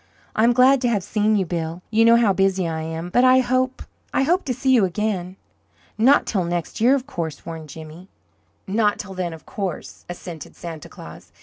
"I'm 0.35 0.51
glad 0.51 0.81
to 0.81 0.89
have 0.89 1.03
seen 1.03 1.35
you, 1.35 1.45
Bill. 1.45 1.83
You 1.91 2.05
know 2.05 2.15
how 2.15 2.33
busy 2.33 2.67
I 2.67 2.81
am, 2.81 3.11
but 3.11 3.23
I 3.23 3.37
hope 3.41 3.83
I 4.11 4.23
hope 4.23 4.45
to 4.45 4.53
see 4.55 4.71
you 4.71 4.83
again." 4.83 5.35
"Not 5.95 6.25
till 6.25 6.43
next 6.43 6.81
year, 6.81 6.95
of 6.95 7.05
course," 7.05 7.45
warned 7.45 7.69
Jimmy. 7.69 8.09
"Not 8.65 8.97
till 8.97 9.13
then, 9.13 9.31
of 9.31 9.45
course," 9.45 10.03
assented 10.09 10.55
Santa 10.55 10.89
Claus. 10.89 11.31